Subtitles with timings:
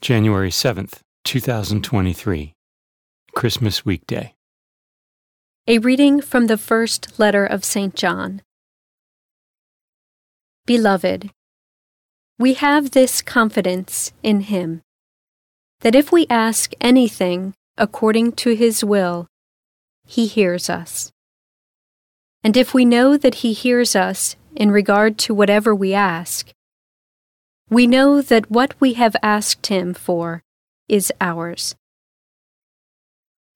[0.00, 2.54] January 7th, 2023,
[3.34, 4.32] Christmas weekday.
[5.66, 7.96] A reading from the first letter of St.
[7.96, 8.40] John.
[10.66, 11.30] Beloved,
[12.38, 14.82] we have this confidence in him
[15.80, 19.26] that if we ask anything according to his will,
[20.06, 21.10] he hears us.
[22.44, 26.52] And if we know that he hears us in regard to whatever we ask,
[27.70, 30.42] we know that what we have asked him for
[30.88, 31.74] is ours.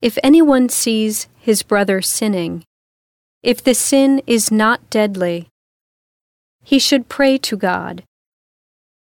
[0.00, 2.64] If anyone sees his brother sinning,
[3.42, 5.48] if the sin is not deadly,
[6.62, 8.04] he should pray to God,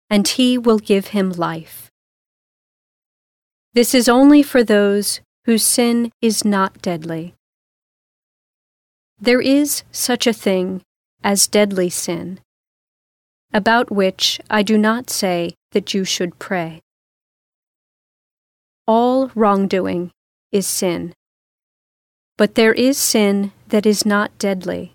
[0.09, 1.89] and he will give him life.
[3.73, 7.35] This is only for those whose sin is not deadly.
[9.19, 10.81] There is such a thing
[11.23, 12.39] as deadly sin
[13.55, 16.81] about which I do not say that you should pray.
[18.85, 20.11] All wrongdoing
[20.51, 21.13] is sin,
[22.35, 24.91] but there is sin that is not deadly.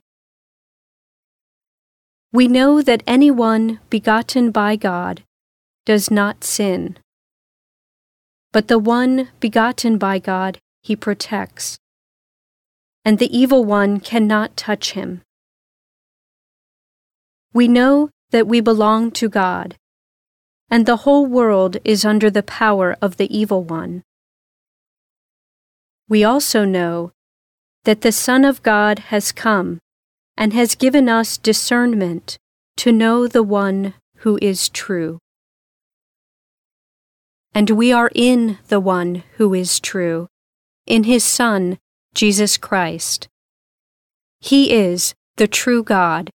[2.34, 5.22] We know that anyone begotten by God
[5.86, 6.98] does not sin,
[8.52, 11.78] but the one begotten by God he protects,
[13.06, 15.22] and the evil one cannot touch him.
[17.54, 19.76] We know that we belong to God,
[20.70, 24.02] and the whole world is under the power of the evil one.
[26.08, 27.12] We also know
[27.84, 29.78] that the Son of God has come
[30.36, 32.38] and has given us discernment
[32.76, 35.18] to know the one who is true.
[37.54, 40.28] And we are in the one who is true,
[40.86, 41.78] in his Son,
[42.14, 43.28] Jesus Christ.
[44.40, 46.30] He is the true God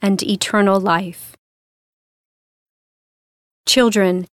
[0.00, 1.33] and eternal life.
[3.66, 4.26] Children,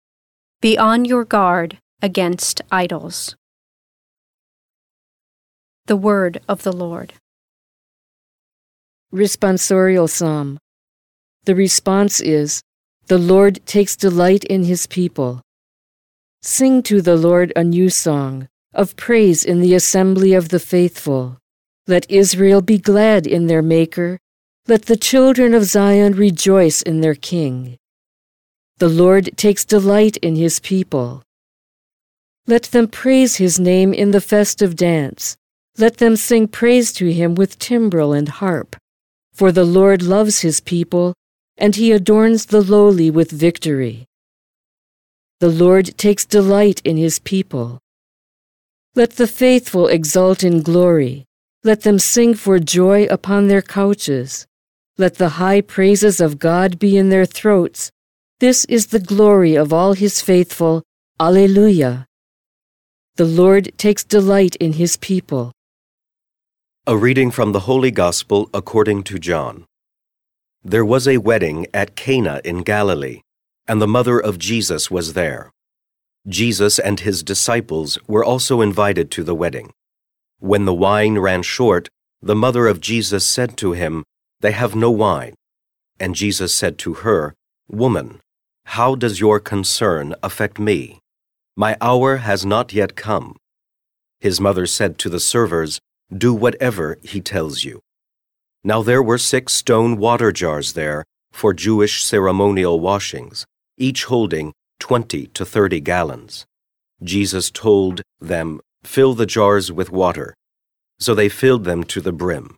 [0.63, 3.37] be on your guard against idols.
[5.87, 7.13] The Word of the Lord.
[9.13, 10.59] Responsorial Psalm.
[11.45, 12.63] The response is
[13.07, 15.43] The Lord takes delight in his people.
[16.43, 21.39] Sing to the Lord a new song of praise in the assembly of the faithful.
[21.87, 24.19] Let Israel be glad in their Maker.
[24.67, 27.79] Let the children of Zion rejoice in their King.
[28.79, 31.25] The Lord takes delight in his people.
[32.47, 35.37] Let them praise his name in the festive dance.
[35.77, 38.77] Let them sing praise to him with timbrel and harp.
[39.33, 41.15] For the Lord loves his people,
[41.57, 44.07] and he adorns the lowly with victory.
[45.41, 47.81] The Lord takes delight in his people.
[48.95, 51.25] Let the faithful exult in glory.
[51.65, 54.47] Let them sing for joy upon their couches.
[54.99, 57.91] Let the high praises of God be in their throats
[58.41, 60.85] this is the glory of all his faithful.
[61.19, 62.07] Alleluia.
[63.17, 65.51] The Lord takes delight in his people.
[66.87, 69.65] A reading from the Holy Gospel according to John.
[70.63, 73.23] There was a wedding at Cana in Galilee,
[73.67, 75.51] and the mother of Jesus was there.
[76.29, 79.73] Jesus and his disciples were also invited to the wedding.
[80.39, 81.89] When the wine ran short,
[82.23, 84.05] the mother of Jesus said to him,
[84.43, 85.35] They have no wine.
[85.99, 87.35] And Jesus said to her,
[87.69, 88.21] Woman,
[88.73, 91.01] how does your concern affect me?
[91.57, 93.35] My hour has not yet come.
[94.21, 95.81] His mother said to the servers,
[96.15, 97.81] Do whatever he tells you.
[98.63, 103.47] Now there were six stone water jars there for Jewish ceremonial washings,
[103.79, 106.45] each holding twenty to thirty gallons.
[107.03, 110.35] Jesus told them, Fill the jars with water.
[111.01, 112.57] So they filled them to the brim.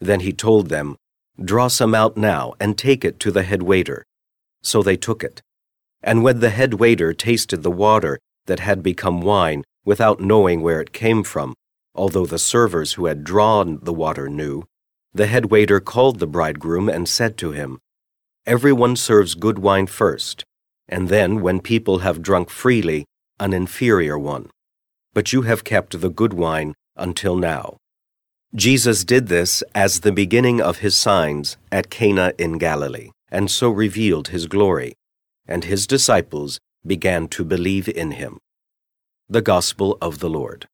[0.00, 0.96] Then he told them,
[1.38, 4.02] Draw some out now and take it to the head waiter.
[4.62, 5.42] So they took it.
[6.02, 10.80] And when the head waiter tasted the water that had become wine without knowing where
[10.80, 11.54] it came from,
[11.94, 14.64] although the servers who had drawn the water knew,
[15.14, 17.78] the head waiter called the bridegroom and said to him,
[18.46, 20.44] Everyone serves good wine first,
[20.88, 23.04] and then, when people have drunk freely,
[23.38, 24.50] an inferior one.
[25.14, 27.76] But you have kept the good wine until now.
[28.54, 33.70] Jesus did this as the beginning of his signs at Cana in Galilee and so
[33.70, 34.92] revealed his glory,
[35.48, 38.38] and his disciples began to believe in him.
[39.28, 40.68] The Gospel of the Lord.